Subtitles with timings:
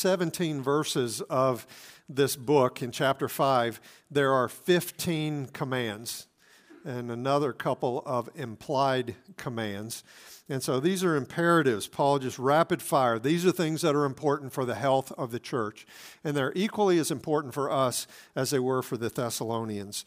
[0.00, 1.66] 17 verses of
[2.08, 6.26] this book in chapter 5, there are 15 commands
[6.84, 10.02] and another couple of implied commands.
[10.48, 11.86] And so these are imperatives.
[11.86, 13.20] Paul just rapid fire.
[13.20, 15.86] These are things that are important for the health of the church.
[16.24, 20.04] And they're equally as important for us as they were for the Thessalonians.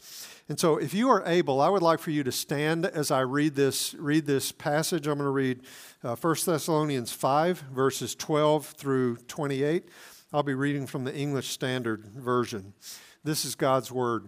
[0.49, 3.21] And so if you are able, I would like for you to stand as I
[3.21, 5.07] read this, read this passage.
[5.07, 5.61] I'm going to read
[6.03, 9.87] uh, 1 Thessalonians 5, verses 12 through 28.
[10.33, 12.73] I'll be reading from the English Standard Version.
[13.23, 14.27] This is God's Word.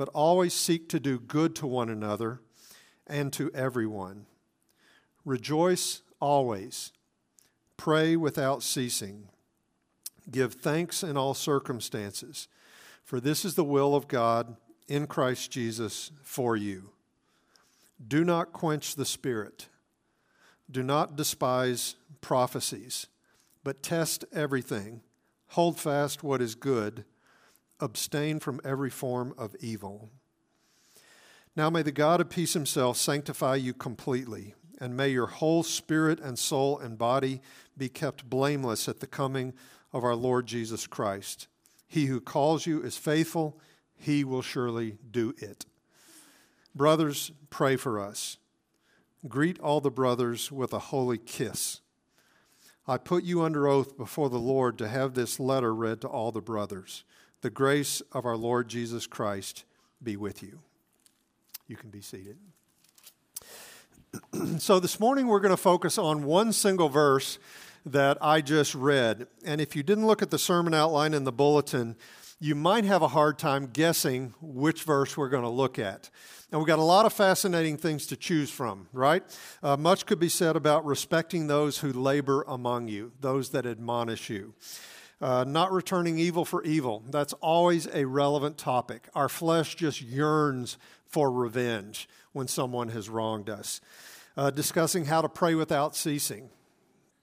[0.00, 2.40] but always seek to do good to one another
[3.06, 4.24] and to everyone.
[5.26, 6.92] Rejoice always.
[7.76, 9.28] Pray without ceasing.
[10.30, 12.48] Give thanks in all circumstances,
[13.04, 14.56] for this is the will of God
[14.88, 16.92] in Christ Jesus for you.
[18.08, 19.68] Do not quench the Spirit.
[20.70, 23.06] Do not despise prophecies,
[23.62, 25.02] but test everything.
[25.48, 27.04] Hold fast what is good
[27.80, 30.10] abstain from every form of evil.
[31.56, 36.20] Now may the God of peace himself sanctify you completely, and may your whole spirit
[36.20, 37.40] and soul and body
[37.76, 39.52] be kept blameless at the coming
[39.92, 41.48] of our Lord Jesus Christ.
[41.86, 43.58] He who calls you is faithful,
[43.96, 45.66] he will surely do it.
[46.74, 48.38] Brothers, pray for us.
[49.28, 51.80] Greet all the brothers with a holy kiss.
[52.86, 56.32] I put you under oath before the Lord to have this letter read to all
[56.32, 57.04] the brothers.
[57.42, 59.64] The grace of our Lord Jesus Christ
[60.02, 60.60] be with you.
[61.68, 62.36] You can be seated.
[64.58, 67.38] so, this morning we're going to focus on one single verse
[67.86, 69.26] that I just read.
[69.44, 71.96] And if you didn't look at the sermon outline in the bulletin,
[72.40, 76.10] you might have a hard time guessing which verse we're going to look at.
[76.50, 79.22] And we've got a lot of fascinating things to choose from, right?
[79.62, 84.28] Uh, much could be said about respecting those who labor among you, those that admonish
[84.28, 84.54] you.
[85.20, 87.02] Uh, not returning evil for evil.
[87.10, 89.08] That's always a relevant topic.
[89.14, 93.82] Our flesh just yearns for revenge when someone has wronged us.
[94.36, 96.48] Uh, discussing how to pray without ceasing.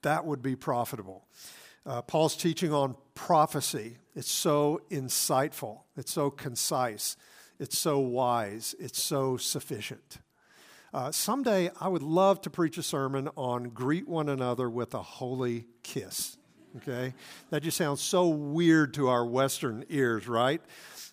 [0.04, 1.26] That would be profitable.
[1.88, 3.98] Uh, Paul's teaching on prophecy.
[4.14, 7.18] It's so insightful, it's so concise,
[7.60, 10.20] it's so wise, it's so sufficient.
[10.94, 15.02] Uh, someday I would love to preach a sermon on greet one another with a
[15.02, 16.37] holy kiss
[16.78, 17.14] okay?
[17.50, 20.62] That just sounds so weird to our Western ears, right?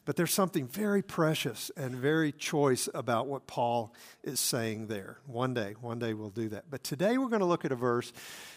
[0.05, 5.19] But there's something very precious and very choice about what Paul is saying there.
[5.27, 6.65] One day, one day we'll do that.
[6.71, 8.13] But today we're going to look at a verse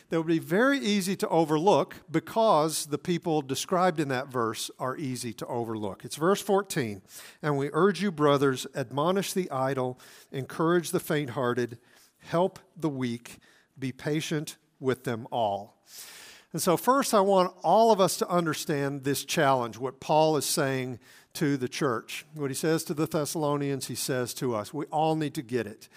[0.09, 4.97] that would be very easy to overlook because the people described in that verse are
[4.97, 6.03] easy to overlook.
[6.03, 7.01] It's verse 14.
[7.41, 9.99] And we urge you, brothers, admonish the idle,
[10.31, 11.77] encourage the faint hearted,
[12.19, 13.37] help the weak,
[13.79, 15.77] be patient with them all.
[16.53, 20.45] And so, first, I want all of us to understand this challenge, what Paul is
[20.45, 20.99] saying
[21.37, 22.25] to the church.
[22.33, 24.73] What he says to the Thessalonians, he says to us.
[24.73, 25.87] We all need to get it.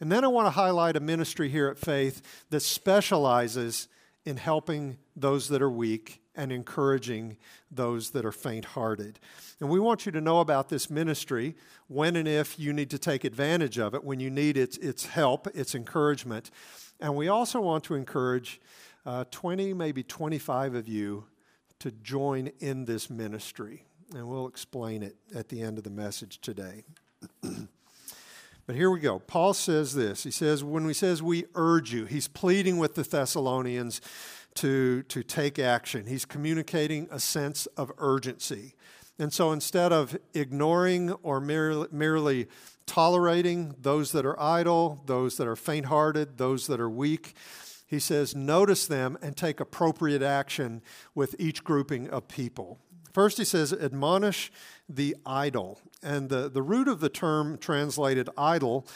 [0.00, 3.88] And then I want to highlight a ministry here at Faith that specializes
[4.24, 7.36] in helping those that are weak and encouraging
[7.70, 9.18] those that are faint hearted.
[9.60, 11.56] And we want you to know about this ministry
[11.88, 15.06] when and if you need to take advantage of it, when you need its, its
[15.06, 16.50] help, its encouragement.
[17.00, 18.60] And we also want to encourage
[19.06, 21.24] uh, 20, maybe 25 of you
[21.78, 23.84] to join in this ministry.
[24.14, 26.84] And we'll explain it at the end of the message today.
[28.66, 29.20] but here we go.
[29.20, 30.24] Paul says this.
[30.24, 34.00] He says, when he says we urge you, he's pleading with the Thessalonians
[34.54, 36.06] to, to take action.
[36.06, 38.74] He's communicating a sense of urgency.
[39.18, 42.48] And so instead of ignoring or merely, merely
[42.86, 47.34] tolerating those that are idle, those that are faint hearted, those that are weak,
[47.86, 50.82] he says, notice them and take appropriate action
[51.14, 52.80] with each grouping of people.
[53.12, 54.52] First, he says, admonish
[54.88, 55.80] the idle.
[56.02, 58.86] And the, the root of the term translated idle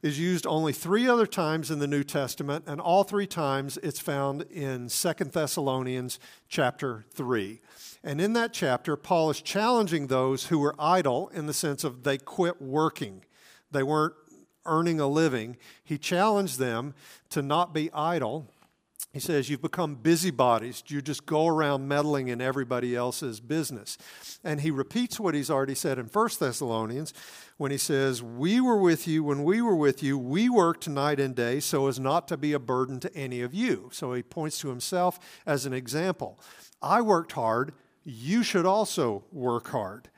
[0.00, 4.00] is used only three other times in the New Testament, and all three times it's
[4.00, 7.60] found in Second Thessalonians chapter 3.
[8.02, 12.04] And in that chapter, Paul is challenging those who were idle in the sense of
[12.04, 13.24] they quit working.
[13.72, 14.14] They weren't
[14.66, 16.94] earning a living, he challenged them
[17.30, 18.50] to not be idle.
[19.12, 20.82] He says, You've become busybodies.
[20.88, 23.96] You just go around meddling in everybody else's business.
[24.44, 27.14] And he repeats what he's already said in 1 Thessalonians
[27.56, 30.18] when he says, We were with you when we were with you.
[30.18, 33.54] We worked night and day so as not to be a burden to any of
[33.54, 33.88] you.
[33.90, 36.38] So he points to himself as an example.
[36.82, 37.72] I worked hard.
[38.04, 40.10] You should also work hard.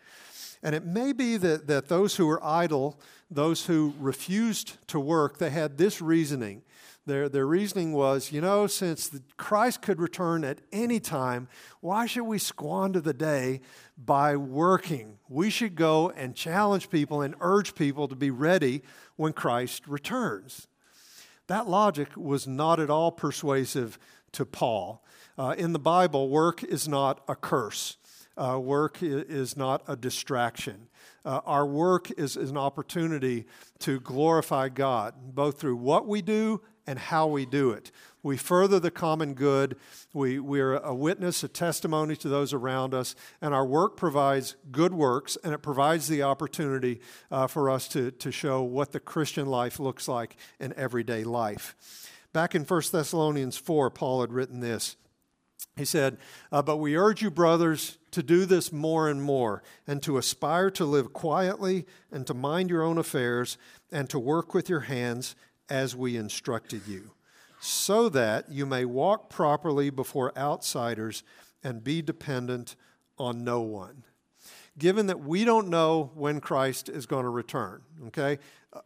[0.63, 2.99] And it may be that, that those who are idle,
[3.31, 6.63] those who refused to work, they had this reasoning
[7.09, 11.49] their, their reasoning was, you know, since Christ could return at any time,
[11.81, 13.63] why should we squander the day
[13.97, 15.19] by working?
[15.29, 18.83] We should go and challenge people and urge people to be ready
[19.17, 20.69] when Christ returns.
[21.47, 23.99] That logic was not at all persuasive
[24.33, 25.03] to Paul.
[25.39, 27.97] Uh, in the Bible, work is not a curse.
[28.39, 30.89] Uh, work is not a distraction.
[31.25, 33.45] Uh, our work is, is an opportunity
[33.81, 37.91] to glorify God, both through what we do and how we do it.
[38.23, 39.77] We further the common good.
[40.15, 44.95] We, we're a witness, a testimony to those around us, and our work provides good
[44.95, 47.01] works, and it provides the opportunity
[47.31, 51.75] uh, for us to, to show what the Christian life looks like in everyday life.
[52.33, 54.97] Back in 1 Thessalonians 4, Paul had written this.
[55.77, 56.19] He said,
[56.51, 60.71] uh, But we urge you, brothers, to do this more and more, and to aspire
[60.73, 63.57] to live quietly, and to mind your own affairs,
[63.93, 65.37] and to work with your hands
[65.69, 67.13] as we instructed you,
[67.61, 71.23] so that you may walk properly before outsiders
[71.63, 72.75] and be dependent
[73.19, 74.05] on no one.
[74.79, 78.39] Given that we don't know when Christ is going to return, okay?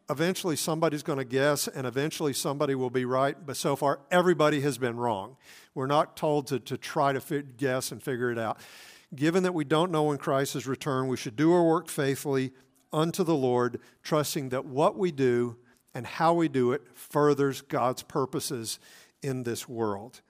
[0.09, 4.61] Eventually somebody's going to guess, and eventually somebody will be right, but so far everybody
[4.63, 5.37] has been wrong.
[5.75, 8.59] We're not told to, to try to fit, guess and figure it out.
[9.15, 12.53] Given that we don't know when Christ is returned, we should do our work faithfully
[12.93, 15.57] unto the Lord, trusting that what we do
[15.95, 18.79] and how we do it furthers God's purposes
[19.23, 20.23] in this world.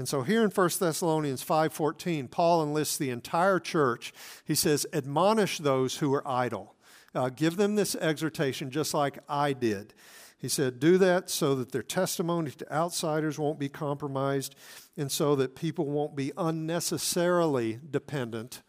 [0.00, 4.14] And so here in 1 Thessalonians 5:14, Paul enlists the entire church.
[4.46, 6.74] He says, "Admonish those who are idle.
[7.14, 9.92] Uh, give them this exhortation just like I did."
[10.38, 14.54] He said, "Do that so that their testimony to outsiders won't be compromised
[14.96, 18.62] and so that people won't be unnecessarily dependent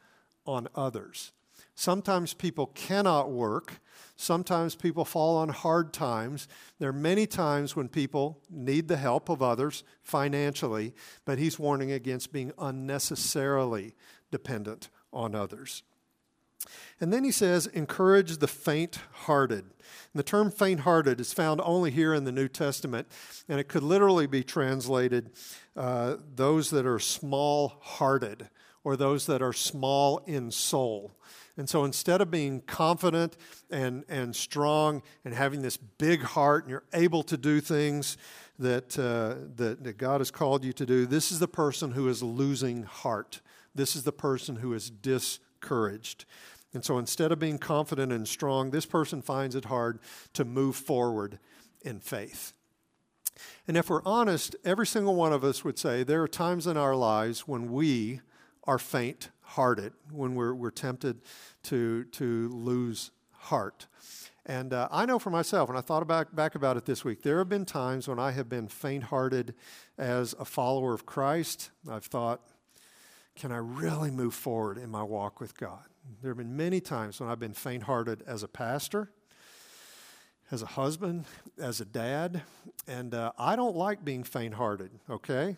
[0.46, 1.32] on others."
[1.76, 3.82] Sometimes people cannot work
[4.22, 6.48] Sometimes people fall on hard times.
[6.78, 10.94] There are many times when people need the help of others financially,
[11.26, 13.96] but he's warning against being unnecessarily
[14.30, 15.82] dependent on others.
[17.00, 19.66] And then he says, encourage the faint hearted.
[20.14, 23.08] the term faint hearted is found only here in the New Testament,
[23.50, 25.32] and it could literally be translated
[25.76, 28.50] uh, those that are small hearted
[28.84, 31.12] or those that are small in soul.
[31.58, 33.38] And so instead of being confident
[33.70, 38.18] and, and strong and having this big heart and you're able to do things
[38.58, 42.08] that, uh, that, that God has called you to do, this is the person who
[42.08, 43.42] is losing heart.
[43.76, 46.26] This is the person who is discouraged.
[46.74, 50.00] And so instead of being confident and strong, this person finds it hard
[50.34, 51.38] to move forward
[51.82, 52.54] in faith.
[53.68, 56.78] And if we're honest, every single one of us would say there are times in
[56.78, 58.22] our lives when we
[58.66, 61.22] are faint hearted, when we're, we're tempted
[61.64, 63.88] to, to lose heart.
[64.46, 67.22] And uh, I know for myself, when I thought about, back about it this week,
[67.22, 69.54] there have been times when I have been faint hearted
[69.98, 71.70] as a follower of Christ.
[71.90, 72.42] I've thought,
[73.36, 75.84] can I really move forward in my walk with God?
[76.22, 79.12] There have been many times when I've been faint hearted as a pastor,
[80.50, 81.26] as a husband,
[81.60, 82.42] as a dad,
[82.88, 85.56] and uh, I don't like being faint hearted, okay?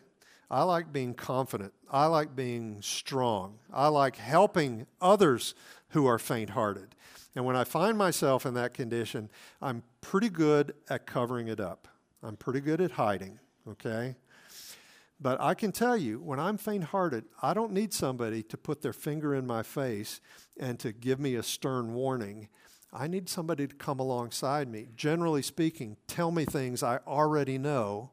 [0.54, 1.74] I like being confident.
[1.90, 3.58] I like being strong.
[3.74, 5.56] I like helping others
[5.90, 6.94] who are faint hearted.
[7.36, 9.32] And when I find myself in that condition,
[9.64, 11.88] I'm pretty good at covering it up.
[12.22, 14.16] I'm pretty good at hiding, okay?
[15.20, 18.84] But I can tell you, when I'm faint hearted, I don't need somebody to put
[18.84, 20.22] their finger in my face
[20.60, 22.48] and to give me a stern warning.
[22.94, 24.90] I need somebody to come alongside me.
[24.96, 28.12] Generally speaking, tell me things I already know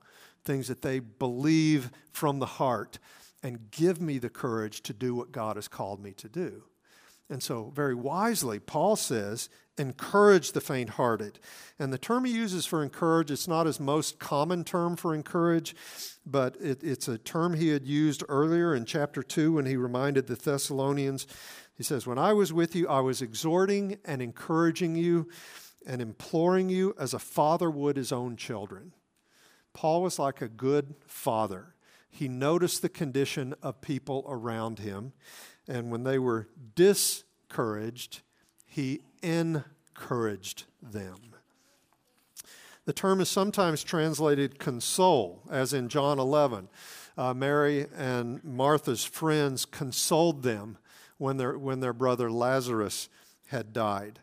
[0.50, 2.98] things that they believe from the heart,
[3.40, 6.64] and give me the courage to do what God has called me to do.
[7.28, 11.38] And so, very wisely, Paul says, encourage the faint hearted.
[11.78, 15.76] And the term he uses for encourage, it's not his most common term for encourage,
[16.26, 20.26] but it, it's a term he had used earlier in chapter 2 when he reminded
[20.26, 21.28] the Thessalonians.
[21.76, 25.28] He says, When I was with you, I was exhorting and encouraging you
[25.86, 28.92] and imploring you as a father would his own children.
[29.72, 31.74] Paul was like a good father.
[32.10, 35.12] He noticed the condition of people around him,
[35.68, 38.20] and when they were discouraged,
[38.66, 41.34] he encouraged them.
[42.86, 46.68] The term is sometimes translated console, as in John 11.
[47.16, 50.78] Uh, Mary and Martha's friends consoled them
[51.18, 53.08] when their, when their brother Lazarus
[53.48, 54.20] had died.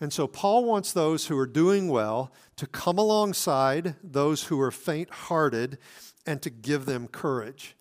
[0.00, 4.70] And so Paul wants those who are doing well to come alongside those who are
[4.70, 5.78] faint hearted
[6.26, 7.76] and to give them courage.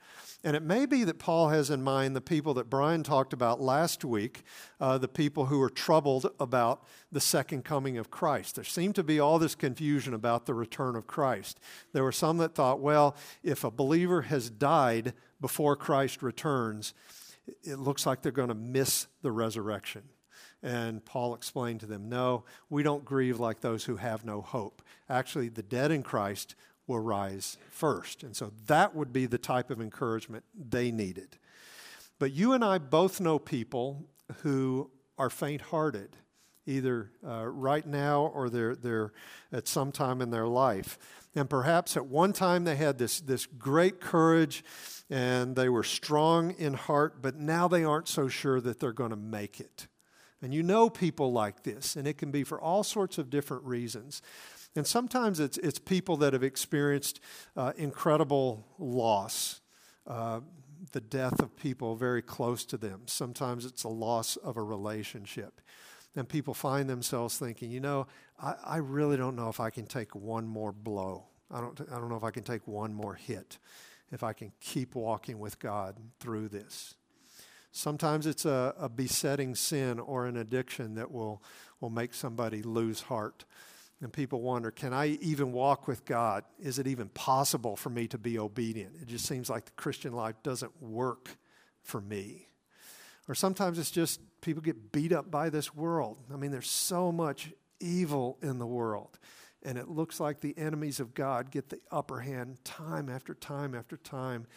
[0.45, 3.59] And it may be that Paul has in mind the people that Brian talked about
[3.59, 4.43] last week,
[4.79, 8.53] uh, the people who are troubled about the second coming of Christ.
[8.53, 11.59] There seemed to be all this confusion about the return of Christ.
[11.93, 16.93] There were some that thought, well, if a believer has died before Christ returns,
[17.63, 20.03] it looks like they're going to miss the resurrection.
[20.65, 24.81] And Paul explained to them, no, we don't grieve like those who have no hope.
[25.07, 26.55] Actually, the dead in Christ
[26.87, 28.23] will rise first.
[28.23, 31.37] And so that would be the type of encouragement they needed.
[32.17, 34.05] But you and I both know people
[34.37, 36.17] who are faint hearted,
[36.65, 39.13] either uh, right now or they're, they're
[39.51, 40.97] at some time in their life.
[41.35, 44.63] And perhaps at one time they had this, this great courage
[45.11, 49.11] and they were strong in heart, but now they aren't so sure that they're going
[49.11, 49.85] to make it.
[50.45, 53.63] And you know people like this, and it can be for all sorts of different
[53.63, 54.21] reasons.
[54.75, 57.19] And sometimes it's, it's people that have experienced
[57.57, 59.61] uh, incredible loss,
[60.05, 60.41] uh,
[60.91, 63.07] the death of people very close to them.
[63.07, 65.61] Sometimes it's a loss of a relationship.
[66.15, 68.05] And people find themselves thinking, you know,
[68.39, 71.23] I, I really don't know if I can take one more blow.
[71.49, 73.57] I don't, I don't know if I can take one more hit,
[74.11, 76.93] if I can keep walking with God through this.
[77.75, 81.43] Sometimes it's a, a besetting sin or an addiction that will,
[81.81, 83.43] will make somebody lose heart.
[83.99, 86.45] And people wonder, can I even walk with God?
[86.57, 88.95] Is it even possible for me to be obedient?
[89.01, 91.35] It just seems like the Christian life doesn't work
[91.83, 92.47] for me.
[93.27, 96.17] Or sometimes it's just people get beat up by this world.
[96.33, 97.51] I mean, there's so much
[97.81, 99.19] evil in the world.
[99.63, 103.75] And it looks like the enemies of God get the upper hand time after time
[103.75, 104.47] after time.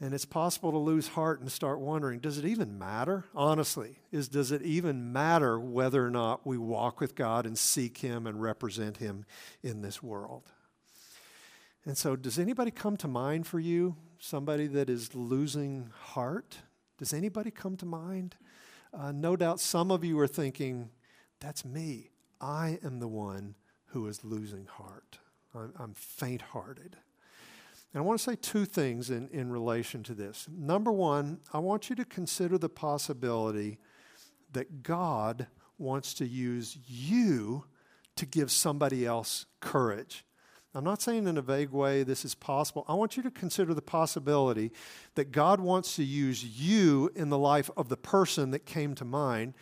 [0.00, 3.24] And it's possible to lose heart and start wondering does it even matter?
[3.34, 7.98] Honestly, is, does it even matter whether or not we walk with God and seek
[7.98, 9.24] Him and represent Him
[9.62, 10.52] in this world?
[11.84, 13.96] And so, does anybody come to mind for you?
[14.18, 16.58] Somebody that is losing heart?
[16.98, 18.36] Does anybody come to mind?
[18.92, 20.90] Uh, no doubt some of you are thinking,
[21.40, 22.10] that's me.
[22.40, 23.54] I am the one
[23.86, 25.18] who is losing heart.
[25.54, 26.96] I'm, I'm faint hearted.
[27.92, 30.46] And I want to say two things in, in relation to this.
[30.50, 33.78] Number one, I want you to consider the possibility
[34.52, 35.46] that God
[35.78, 37.64] wants to use you
[38.16, 40.24] to give somebody else courage.
[40.74, 42.84] I'm not saying in a vague way this is possible.
[42.88, 44.70] I want you to consider the possibility
[45.14, 49.04] that God wants to use you in the life of the person that came to
[49.04, 49.54] mind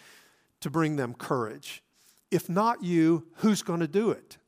[0.61, 1.83] to bring them courage.
[2.30, 4.38] If not you, who's going to do it?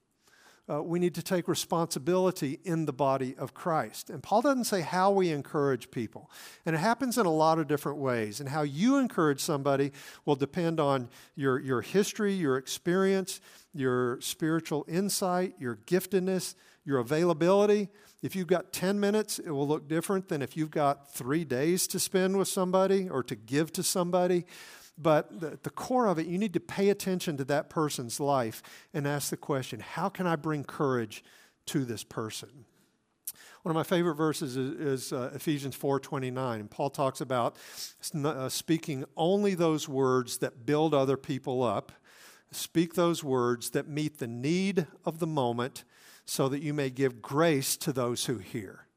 [0.70, 4.10] Uh, we need to take responsibility in the body of Christ.
[4.10, 6.30] And Paul doesn't say how we encourage people.
[6.66, 8.40] And it happens in a lot of different ways.
[8.40, 9.92] And how you encourage somebody
[10.26, 13.40] will depend on your, your history, your experience,
[13.72, 17.88] your spiritual insight, your giftedness, your availability.
[18.22, 21.86] If you've got 10 minutes, it will look different than if you've got three days
[21.88, 24.44] to spend with somebody or to give to somebody.
[25.00, 28.62] But the, the core of it, you need to pay attention to that person's life
[28.92, 31.22] and ask the question how can I bring courage
[31.66, 32.64] to this person?
[33.62, 36.54] One of my favorite verses is, is uh, Ephesians 4:29.
[36.60, 37.56] and Paul talks about
[38.14, 41.92] uh, speaking only those words that build other people up.
[42.50, 45.84] Speak those words that meet the need of the moment
[46.24, 48.87] so that you may give grace to those who hear.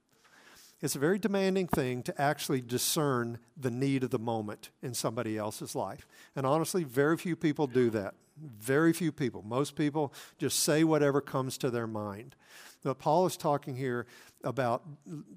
[0.82, 5.38] It's a very demanding thing to actually discern the need of the moment in somebody
[5.38, 6.08] else's life.
[6.36, 8.16] And honestly, very few people do that.
[8.38, 9.44] Very few people.
[9.44, 12.36] Most people just say whatever comes to their mind.
[12.84, 14.08] But Paul is talking here
[14.44, 14.82] about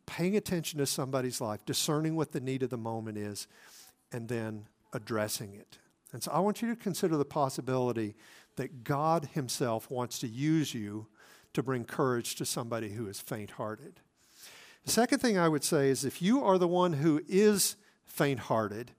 [0.06, 3.46] paying attention to somebody's life, discerning what the need of the moment is,
[4.12, 5.78] and then addressing it.
[6.12, 8.14] And so I want you to consider the possibility
[8.56, 11.08] that God Himself wants to use you
[11.52, 14.00] to bring courage to somebody who is faint hearted.
[14.84, 18.40] The second thing I would say is if you are the one who is faint
[18.40, 18.90] hearted,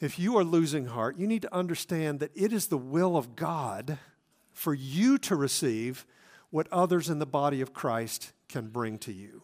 [0.00, 3.36] if you are losing heart, you need to understand that it is the will of
[3.36, 3.98] God
[4.52, 6.06] for you to receive
[6.50, 9.42] what others in the body of Christ can bring to you.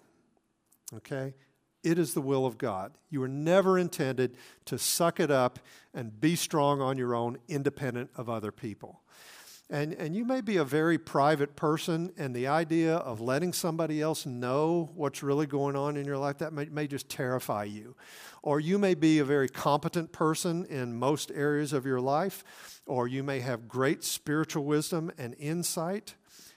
[0.97, 1.35] Okay?
[1.83, 2.93] It is the will of God.
[3.11, 5.59] You were never intended to suck it up
[5.93, 9.03] and be strong on your own, independent of other people.
[9.71, 14.03] And, and you may be a very private person, and the idea of letting somebody
[14.03, 17.97] else know what's really going on in your life, that may, may just terrify you.
[18.43, 22.45] Or you may be a very competent person in most areas of your life,
[22.87, 26.15] or you may have great spiritual wisdom and insight,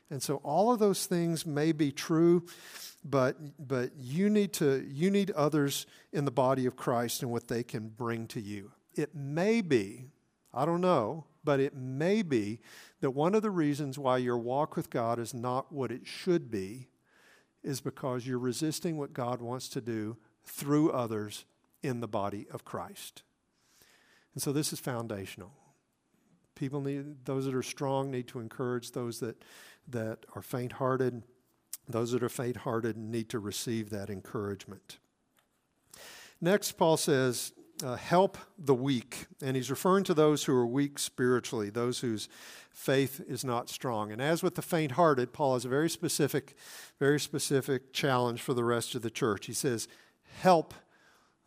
[0.10, 2.46] And so all of those things may be true,
[3.04, 3.36] but,
[3.66, 7.64] but you, need to, you need others in the body of Christ and what they
[7.64, 8.72] can bring to you.
[8.96, 10.06] It may be,
[10.54, 12.60] I don't know, but it may be
[13.02, 16.50] that one of the reasons why your walk with God is not what it should
[16.50, 16.88] be
[17.64, 21.46] is because you're resisting what God wants to do through others
[21.84, 23.24] in the body of Christ.
[24.34, 25.52] And so this is foundational.
[26.56, 29.44] People need, those that are strong need to encourage those that,
[29.88, 31.24] that are faint hearted.
[31.88, 35.00] Those that are faint hearted need to receive that encouragement.
[36.42, 39.28] Next, Paul says, uh, help the weak.
[39.42, 42.30] And he's referring to those who are weak spiritually, those whose
[42.70, 44.12] faith is not strong.
[44.12, 46.56] And as with the faint hearted, Paul has a very specific,
[47.00, 49.48] very specific challenge for the rest of the church.
[49.48, 49.88] He says,
[50.42, 50.74] help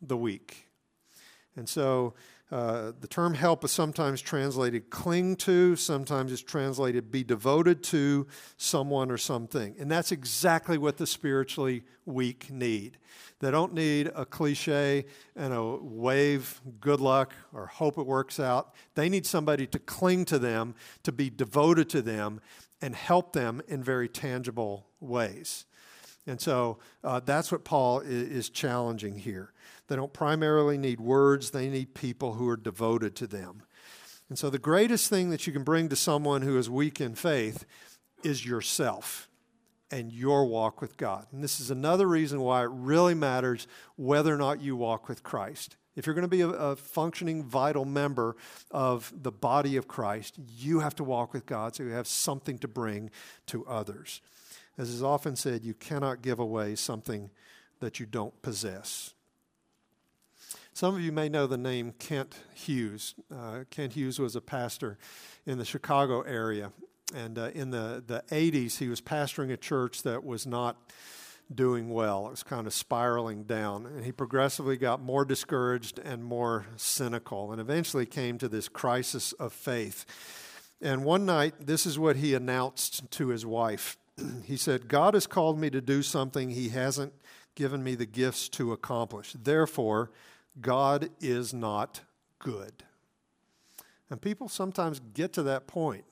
[0.02, 0.66] the weak.
[1.56, 2.14] And so
[2.50, 8.26] uh, the term help is sometimes translated cling to, sometimes it's translated be devoted to
[8.57, 9.76] someone or something.
[9.78, 12.99] And that's exactly what the spiritually weak need.
[13.38, 18.75] They don't need a cliche and a wave, good luck, or hope it works out.
[18.95, 22.40] They need somebody to cling to them, to be devoted to them,
[22.83, 25.66] and help them in very tangible ways.
[26.26, 29.52] And so uh, that's what Paul is, is challenging here.
[29.90, 33.64] They don't primarily need words, they need people who are devoted to them.
[34.28, 37.16] And so, the greatest thing that you can bring to someone who is weak in
[37.16, 37.66] faith
[38.23, 39.28] is yourself
[39.90, 41.26] and your walk with God.
[41.32, 43.66] And this is another reason why it really matters
[43.97, 45.75] whether or not you walk with Christ.
[45.97, 48.37] If you're going to be a, a, functioning, vital member
[48.70, 52.59] of the body of Christ, you have to walk with God so you have something
[52.59, 53.11] to bring
[53.47, 54.20] to others.
[54.78, 57.30] As is often said, you cannot give away something
[57.80, 59.14] that you don't possess.
[60.72, 63.14] Some of you may know the name Kent Hughes.
[63.34, 64.98] Uh, Kent Hughes was a pastor
[65.44, 66.72] in the Chicago area.
[67.14, 70.76] And uh, in the, the 80s, he was pastoring a church that was not
[71.52, 72.28] doing well.
[72.28, 73.84] It was kind of spiraling down.
[73.84, 79.32] And he progressively got more discouraged and more cynical and eventually came to this crisis
[79.32, 80.06] of faith.
[80.80, 83.98] And one night, this is what he announced to his wife.
[84.44, 87.12] he said, God has called me to do something he hasn't
[87.56, 89.35] given me the gifts to accomplish.
[89.37, 90.11] Therefore,
[90.61, 92.01] God is not
[92.38, 92.85] good.
[94.11, 96.05] And people sometimes get to that point,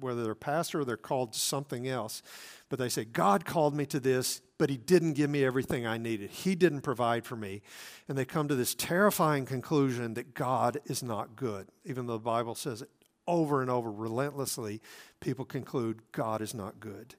[0.00, 2.22] whether they're pastor or they're called something else,
[2.68, 5.98] but they say, God called me to this, but He didn't give me everything I
[5.98, 6.30] needed.
[6.30, 7.62] He didn't provide for me.
[8.08, 12.20] And they come to this terrifying conclusion that God is not good, even though the
[12.20, 12.90] Bible says it
[13.26, 14.80] over and over, relentlessly,
[15.20, 17.14] people conclude God is not good.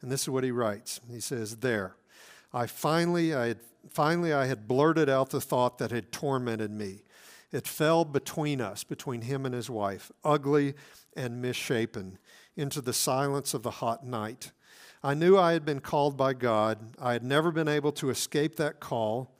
[0.00, 1.00] And this is what he writes.
[1.10, 1.96] He says, There,
[2.52, 7.02] I finally, I had, finally, I had blurted out the thought that had tormented me.
[7.52, 10.74] It fell between us, between him and his wife, ugly
[11.16, 12.18] and misshapen,
[12.56, 14.52] into the silence of the hot night.
[15.02, 16.78] I knew I had been called by God.
[17.00, 19.34] I had never been able to escape that call,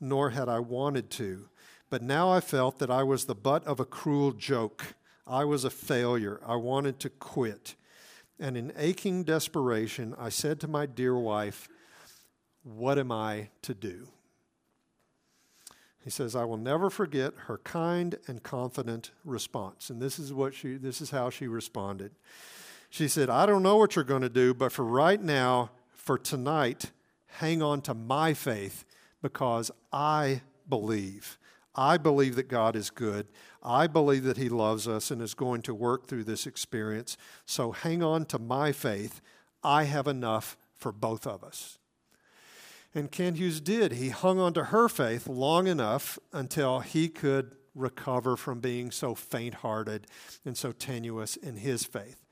[0.00, 1.48] nor had I wanted to.
[1.88, 4.94] But now I felt that I was the butt of a cruel joke.
[5.26, 6.40] I was a failure.
[6.46, 7.74] I wanted to quit.
[8.38, 11.68] And in aching desperation, I said to my dear wife,
[12.74, 14.08] what am I to do?
[16.02, 19.90] He says, I will never forget her kind and confident response.
[19.90, 22.12] And this is what she this is how she responded.
[22.90, 26.18] She said, I don't know what you're going to do, but for right now, for
[26.18, 26.92] tonight,
[27.26, 28.84] hang on to my faith
[29.22, 31.38] because I believe.
[31.74, 33.26] I believe that God is good.
[33.62, 37.16] I believe that He loves us and is going to work through this experience.
[37.44, 39.20] So hang on to my faith.
[39.62, 41.78] I have enough for both of us.
[42.94, 43.92] And Kent Hughes did.
[43.92, 49.14] He hung on to her faith long enough until he could recover from being so
[49.14, 50.06] faint hearted
[50.44, 52.24] and so tenuous in his faith.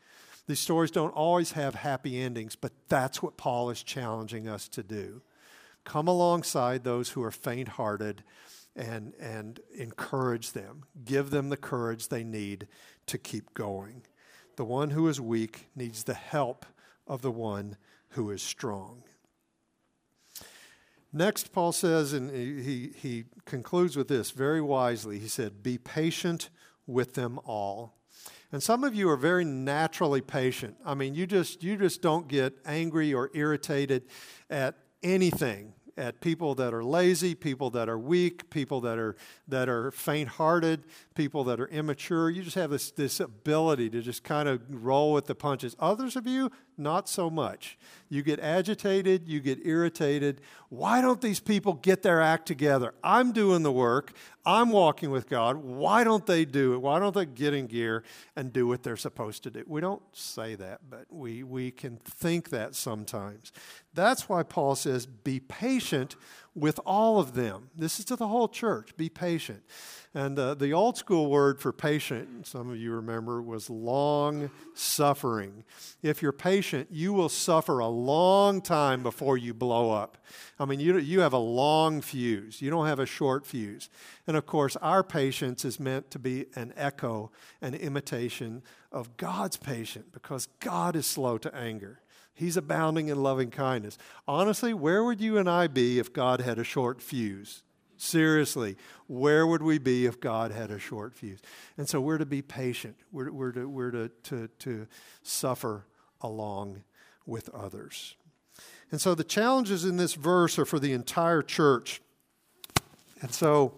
[0.47, 4.83] These stories don't always have happy endings, but that's what Paul is challenging us to
[4.83, 5.23] do.
[5.85, 8.25] Come alongside those who are faint hearted
[8.77, 10.85] and, and encourage them.
[11.05, 12.67] Give them the courage they need
[13.07, 14.03] to keep going.
[14.57, 16.67] The one who is weak needs the help
[17.07, 17.77] of the one
[18.11, 19.03] who is strong.
[21.17, 25.21] Next, Paul says, and he, he concludes with this very wisely.
[25.21, 26.51] He said, Be patient
[26.89, 27.95] with them all.
[28.51, 30.77] And some of you are very naturally patient.
[30.85, 34.07] I mean, you just, you just don't get angry or irritated
[34.51, 34.75] at
[35.05, 39.17] anything at people that are lazy, people that are weak, people that are
[39.49, 42.31] that are faint-hearted, people that are immature.
[42.31, 45.77] You just have this this ability to just kind of roll with the punches.
[45.79, 47.79] Others of you, not so much.
[48.09, 50.41] You get agitated, you get irritated.
[50.69, 52.95] Why don't these people get their act together?
[53.03, 54.13] I'm doing the work.
[54.47, 55.57] I'm walking with God.
[55.57, 56.83] Why don't they do it?
[56.83, 58.05] Why don't they get in gear
[58.37, 59.65] and do what they're supposed to do?
[59.67, 63.53] We don't say that, but we, we can think that sometimes.
[63.95, 66.17] That's why Paul says, be patient
[66.55, 67.71] with all of them.
[67.77, 68.97] This is to the whole church.
[68.97, 69.63] Be patient.
[70.17, 75.65] And uh, the old school word for patient, some of you remember, was long suffering.
[76.03, 80.25] If you're patient, you will suffer a long time before you blow up.
[80.61, 83.91] I mean, you, you have a long fuse, you don't have a short fuse.
[84.29, 88.63] And of course, our patience is meant to be an echo, an imitation
[88.93, 91.99] of God's patience because God is slow to anger.
[92.35, 93.97] He's abounding in loving kindness.
[94.27, 97.63] Honestly, where would you and I be if God had a short fuse?
[97.97, 101.39] Seriously, where would we be if God had a short fuse?
[101.79, 102.97] And so we're to be patient.
[103.13, 104.87] We're, we're, to, we're to, to, to
[105.23, 105.87] suffer
[106.21, 106.83] along
[107.25, 108.17] with others.
[108.91, 112.01] And so the challenges in this verse are for the entire church.
[113.23, 113.75] And so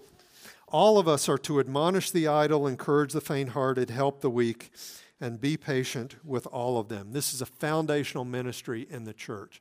[0.68, 4.70] all of us are to admonish the idle, encourage the faint hearted, help the weak,
[5.20, 7.12] and be patient with all of them.
[7.12, 9.60] This is a foundational ministry in the church.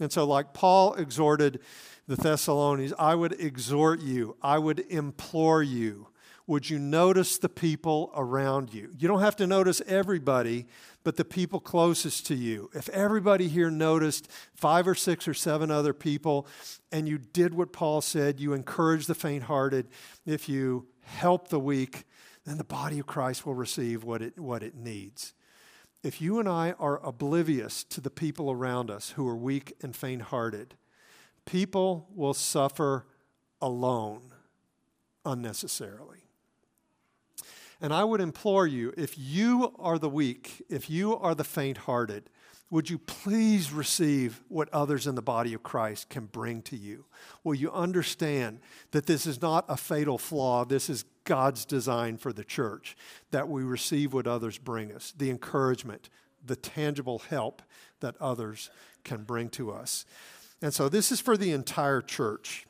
[0.00, 1.60] And so, like Paul exhorted
[2.06, 6.08] the Thessalonians, I would exhort you, I would implore you.
[6.48, 8.92] Would you notice the people around you?
[8.96, 10.66] You don't have to notice everybody,
[11.02, 12.70] but the people closest to you.
[12.72, 16.46] If everybody here noticed five or six or seven other people,
[16.92, 19.88] and you did what Paul said, you encourage the faint hearted,
[20.24, 22.04] if you help the weak,
[22.46, 25.34] then the body of Christ will receive what it, what it needs.
[26.02, 29.94] If you and I are oblivious to the people around us who are weak and
[29.94, 30.76] faint hearted,
[31.44, 33.06] people will suffer
[33.60, 34.32] alone
[35.24, 36.20] unnecessarily.
[37.80, 41.78] And I would implore you if you are the weak, if you are the faint
[41.78, 42.30] hearted,
[42.70, 47.04] would you please receive what others in the body of Christ can bring to you?
[47.44, 48.58] Will you understand
[48.90, 50.64] that this is not a fatal flaw?
[50.64, 52.96] This is God's design for the church,
[53.30, 56.08] that we receive what others bring us, the encouragement,
[56.44, 57.62] the tangible help
[58.00, 58.70] that others
[59.04, 60.04] can bring to us.
[60.60, 62.66] And so this is for the entire church.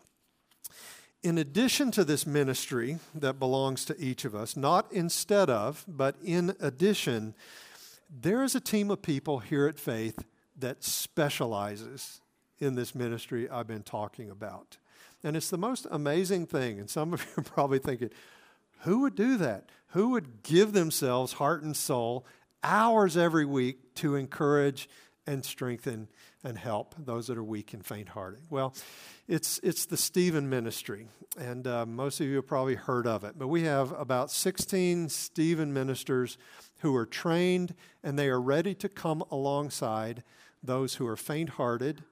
[1.23, 6.17] In addition to this ministry that belongs to each of us, not instead of, but
[6.23, 7.35] in addition,
[8.11, 10.25] there is a team of people here at Faith
[10.59, 12.21] that specializes
[12.59, 14.79] in this ministry I've been talking about.
[15.23, 16.79] And it's the most amazing thing.
[16.79, 18.11] And some of you are probably thinking,
[18.81, 19.69] who would do that?
[19.89, 22.27] Who would give themselves, heart and soul,
[22.63, 24.89] hours every week to encourage
[25.27, 26.09] and strengthen
[26.45, 28.41] and help those that are weak and faint hearted?
[28.51, 28.75] Well,
[29.27, 33.35] it's, it's the Stephen Ministry, and uh, most of you have probably heard of it.
[33.37, 36.39] But we have about 16 Stephen ministers
[36.79, 40.23] who are trained and they are ready to come alongside
[40.63, 42.03] those who are faint hearted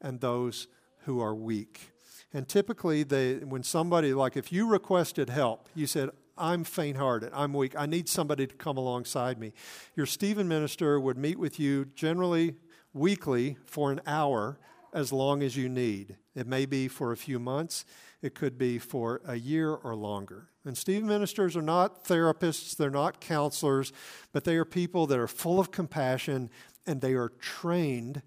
[0.00, 0.68] and those
[1.04, 1.92] who are weak.
[2.32, 7.30] And typically, they, when somebody, like if you requested help, you said, I'm faint hearted,
[7.34, 9.52] I'm weak, I need somebody to come alongside me.
[9.94, 12.54] Your Stephen minister would meet with you generally
[12.94, 14.58] weekly for an hour
[14.94, 16.16] as long as you need.
[16.34, 17.84] It may be for a few months,
[18.22, 20.48] it could be for a year or longer.
[20.64, 23.92] And Stephen ministers are not therapists, they're not counselors,
[24.32, 26.48] but they are people that are full of compassion
[26.86, 28.22] and they are trained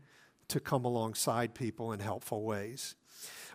[0.50, 2.96] to come alongside people in helpful ways.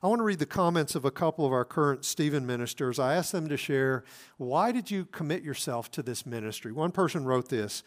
[0.03, 2.98] I want to read the comments of a couple of our current Stephen ministers.
[2.98, 4.05] I asked them to share
[4.38, 6.72] why did you commit yourself to this ministry?
[6.72, 7.83] One person wrote this.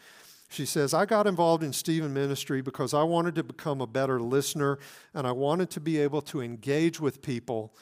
[0.48, 4.20] She says, I got involved in Stephen ministry because I wanted to become a better
[4.20, 4.78] listener
[5.12, 7.74] and I wanted to be able to engage with people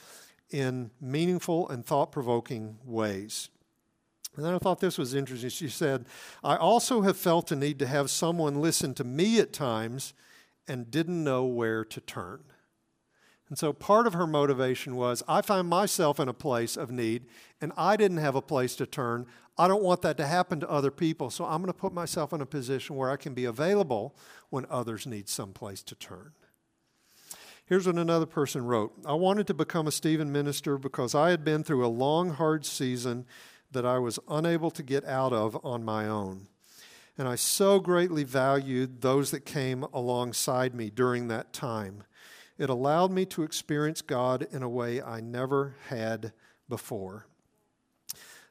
[0.52, 3.48] in meaningful and thought provoking ways.
[4.36, 5.50] And then I thought this was interesting.
[5.50, 6.06] She said,
[6.42, 10.14] I also have felt a need to have someone listen to me at times
[10.66, 12.40] and didn't know where to turn.
[13.48, 17.26] And so part of her motivation was I find myself in a place of need
[17.60, 19.26] and I didn't have a place to turn.
[19.58, 22.32] I don't want that to happen to other people, so I'm going to put myself
[22.32, 24.16] in a position where I can be available
[24.48, 26.32] when others need some place to turn.
[27.64, 31.44] Here's what another person wrote I wanted to become a Stephen minister because I had
[31.44, 33.26] been through a long, hard season
[33.70, 36.48] that I was unable to get out of on my own.
[37.16, 42.04] And I so greatly valued those that came alongside me during that time.
[42.58, 46.32] It allowed me to experience God in a way I never had
[46.68, 47.26] before.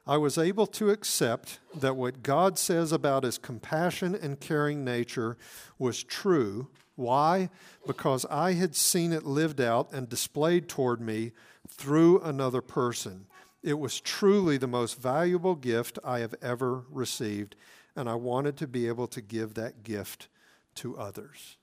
[0.06, 5.36] I was able to accept that what God says about his compassion and caring nature
[5.78, 7.50] was true Why?
[7.86, 11.32] Because I had seen it lived out and displayed toward me
[11.68, 13.26] through another person.
[13.62, 17.56] It was truly the most valuable gift I have ever received,
[17.94, 20.28] and I wanted to be able to give that gift
[20.76, 21.56] to others.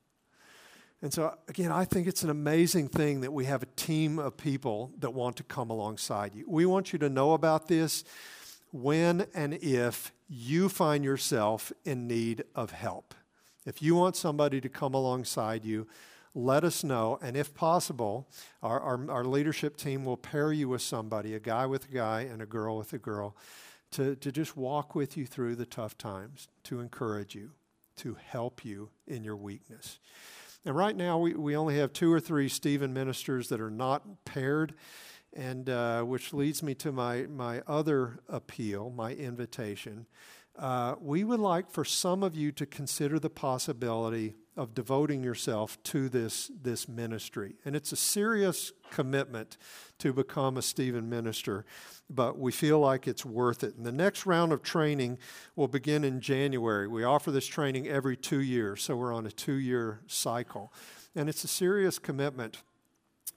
[1.01, 4.35] And so, again, I think it's an amazing thing that we have a team of
[4.35, 6.43] people that want to come alongside you.
[6.47, 8.03] We want you to know about this
[8.71, 13.15] when and if you find yourself in need of help.
[13.65, 15.87] If you want somebody to come alongside you,
[16.33, 17.19] let us know.
[17.21, 18.27] And if possible,
[18.61, 22.21] our, our, our, leadership team will pair you with somebody, a guy with a guy
[22.21, 23.35] and a girl with a girl,
[23.91, 27.51] to, to just walk with you through the tough times, to encourage you,
[27.97, 29.99] to help you in your weakness.
[30.65, 34.25] And right now, we, we only have two or three Stephen ministers that are not
[34.25, 34.75] paired,
[35.33, 40.05] and uh, which leads me to my, my other appeal, my invitation.
[40.57, 45.81] Uh, we would like for some of you to consider the possibility of devoting yourself
[45.83, 47.55] to this, this ministry.
[47.63, 49.57] And it's a serious commitment
[49.99, 51.65] to become a Stephen minister,
[52.09, 53.77] but we feel like it's worth it.
[53.77, 55.17] And the next round of training
[55.55, 56.89] will begin in January.
[56.89, 60.73] We offer this training every two years, so we're on a two year cycle.
[61.15, 62.61] And it's a serious commitment.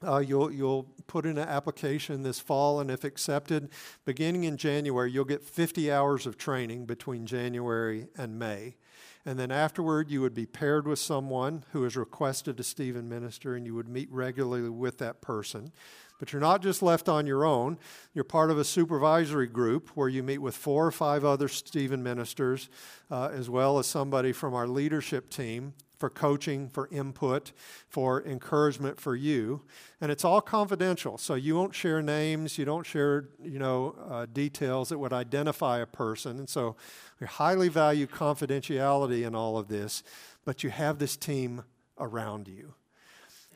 [0.05, 3.69] Uh, you'll, you'll put in an application this fall, and if accepted,
[4.05, 8.77] beginning in January, you'll get 50 hours of training between January and May.
[9.25, 13.55] And then afterward, you would be paired with someone who has requested a Stephen minister,
[13.55, 15.71] and you would meet regularly with that person.
[16.19, 17.79] But you're not just left on your own.
[18.15, 22.03] You're part of a supervisory group where you meet with four or five other Stephen
[22.03, 22.69] ministers,
[23.11, 27.53] uh, as well as somebody from our leadership team for coaching, for input,
[27.88, 29.62] for encouragement for you.
[30.01, 31.17] And it's all confidential.
[31.17, 35.79] So you won't share names, you don't share, you know, uh, details that would identify
[35.79, 36.41] a person.
[36.41, 36.75] And so
[37.21, 40.03] we highly value confidentiality in all of this,
[40.45, 41.62] but you have this team
[41.99, 42.75] around you.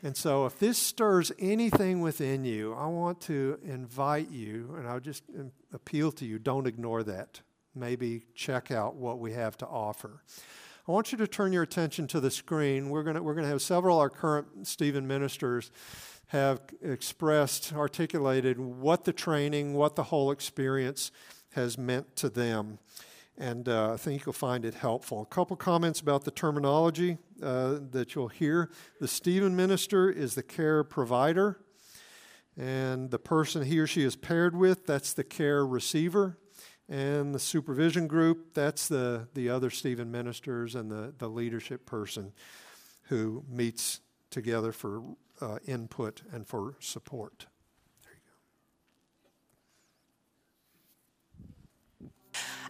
[0.05, 5.01] And so, if this stirs anything within you, I want to invite you, and I'll
[5.01, 5.25] just
[5.73, 7.41] appeal to you don't ignore that.
[7.75, 10.23] Maybe check out what we have to offer.
[10.89, 12.91] I want you to turn your attention to the screen.
[12.91, 15.73] We're going we're to have several of our current Stephen ministers
[16.29, 21.11] have expressed, articulated what the training, what the whole experience
[21.55, 22.79] has meant to them.
[23.37, 25.23] And uh, I think you'll find it helpful.
[25.23, 28.71] A couple comments about the terminology uh, that you'll hear.
[29.01, 31.59] The Stephen minister is the care provider,
[32.57, 36.39] and the person he or she is paired with, that's the care receiver.
[36.89, 42.33] And the supervision group, that's the, the other Stephen ministers and the, the leadership person
[43.09, 45.03] who meets together for
[45.41, 47.47] uh, input and for support.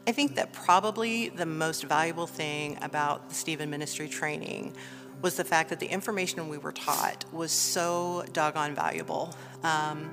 [0.09, 4.77] I think that probably the most valuable thing about the Stephen Ministry training
[5.21, 9.35] was the fact that the information we were taught was so doggone valuable.
[9.65, 10.11] Um,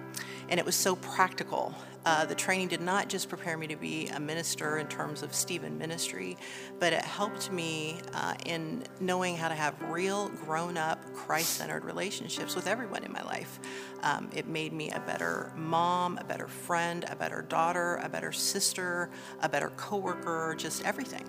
[0.50, 1.76] and it was so practical.
[2.06, 5.34] Uh, the training did not just prepare me to be a minister in terms of
[5.34, 6.38] Stephen ministry,
[6.80, 11.86] but it helped me uh, in knowing how to have real, grown up, Christ centered
[11.86, 13.60] relationships with everyone in my life.
[14.02, 18.32] Um, it made me a better mom, a better friend, a better daughter, a better
[18.32, 19.10] sister,
[19.42, 21.24] a better coworker, just everything.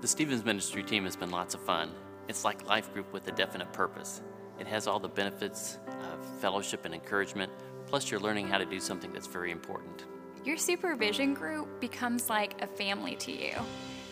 [0.00, 1.90] The Stephen's Ministry team has been lots of fun.
[2.26, 4.22] It's like life group with a definite purpose.
[4.58, 7.50] It has all the benefits of fellowship and encouragement
[7.90, 10.04] Plus, you're learning how to do something that's very important.
[10.44, 13.52] Your supervision group becomes like a family to you.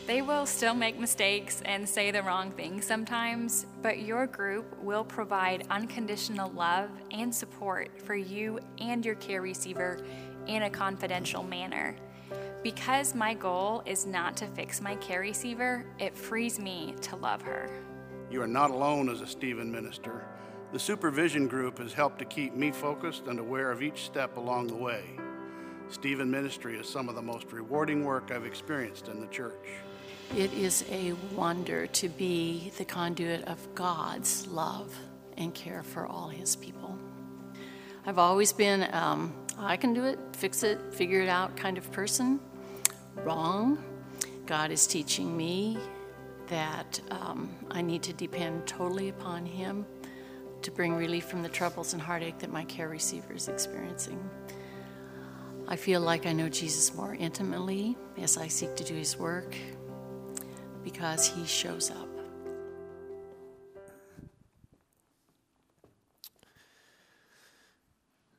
[0.09, 5.05] They will still make mistakes and say the wrong thing sometimes, but your group will
[5.05, 10.01] provide unconditional love and support for you and your care receiver
[10.49, 11.95] in a confidential manner.
[12.65, 17.43] Because my goal is not to fix my care receiver, it frees me to love
[17.43, 17.71] her.
[18.29, 20.25] You are not alone as a Stephen minister.
[20.71, 24.67] The supervision group has helped to keep me focused and aware of each step along
[24.67, 25.03] the way.
[25.89, 29.55] Stephen Ministry is some of the most rewarding work I've experienced in the church.
[30.37, 34.95] It is a wonder to be the conduit of God's love
[35.39, 36.99] and care for all His people.
[38.05, 41.91] I've always been, um, I can do it, fix it, figure it out kind of
[41.93, 42.41] person.
[43.15, 43.83] Wrong.
[44.45, 45.79] God is teaching me
[46.49, 49.87] that um, I need to depend totally upon Him
[50.69, 54.21] to bring relief from the troubles and heartache that my care receiver is experiencing.
[55.67, 59.57] I feel like I know Jesus more intimately as I seek to do his work
[60.85, 62.09] because he shows up.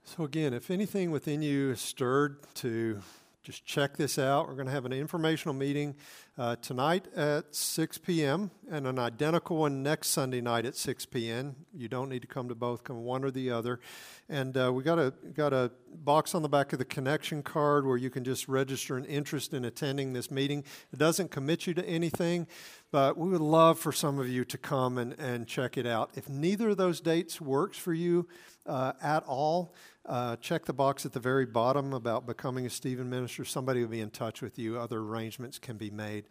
[0.03, 3.01] So, again, if anything within you is stirred to
[3.41, 4.47] just check this out.
[4.47, 5.95] We're going to have an informational meeting
[6.37, 8.51] uh, tonight at 6 p.m.
[8.69, 11.55] and an identical one next Sunday night at 6 p.m.
[11.73, 13.79] You don't need to come to both; come one or the other.
[14.27, 17.85] And uh, we got a got a box on the back of the connection card
[17.85, 20.63] where you can just register an interest in attending this meeting.
[20.91, 22.45] It doesn't commit you to anything,
[22.91, 26.11] but we would love for some of you to come and, and check it out.
[26.15, 28.27] If neither of those dates works for you
[28.65, 29.73] uh, at all,
[30.09, 33.45] uh, check the box at the very bottom about becoming a Stephen minister.
[33.45, 34.77] Somebody will be in touch with you.
[34.77, 36.25] Other arrangements can be made.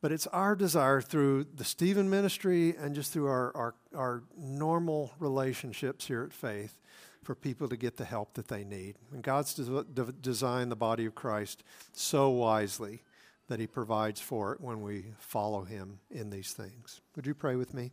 [0.00, 5.12] But it's our desire through the Stephen ministry and just through our, our, our normal
[5.18, 6.80] relationships here at Faith
[7.22, 8.94] for people to get the help that they need.
[9.12, 13.02] And God's des- de- designed the body of Christ so wisely
[13.48, 17.02] that He provides for it when we follow Him in these things.
[17.14, 17.92] Would you pray with me?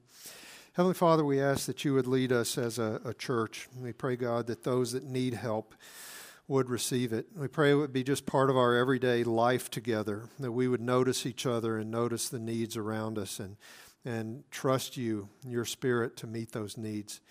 [0.77, 3.67] Heavenly Father, we ask that you would lead us as a, a church.
[3.75, 5.73] We pray, God, that those that need help
[6.47, 7.25] would receive it.
[7.35, 10.79] We pray it would be just part of our everyday life together, that we would
[10.79, 13.57] notice each other and notice the needs around us and,
[14.05, 17.21] and trust you, your spirit, to meet those needs.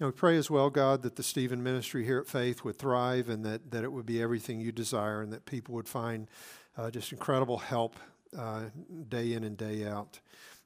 [0.00, 3.28] And we pray as well, God, that the Stephen ministry here at Faith would thrive
[3.28, 6.28] and that, that it would be everything you desire and that people would find
[6.78, 7.96] uh, just incredible help
[8.38, 8.62] uh,
[9.10, 10.18] day in and day out.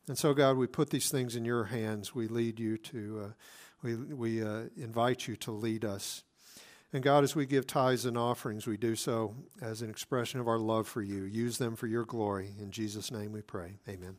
[0.09, 2.15] And so, God, we put these things in your hands.
[2.15, 3.33] We lead you to, uh,
[3.83, 6.25] we, we uh, invite you to lead us.
[6.93, 10.49] And God, as we give tithes and offerings, we do so as an expression of
[10.49, 11.23] our love for you.
[11.23, 12.55] Use them for your glory.
[12.59, 13.79] In Jesus' name we pray.
[13.89, 14.17] Amen.